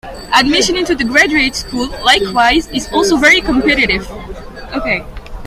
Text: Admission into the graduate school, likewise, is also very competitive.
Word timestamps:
Admission 0.33 0.75
into 0.75 0.95
the 0.95 1.03
graduate 1.03 1.55
school, 1.55 1.87
likewise, 2.03 2.65
is 2.69 2.89
also 2.91 3.17
very 3.17 3.39
competitive. 3.39 4.09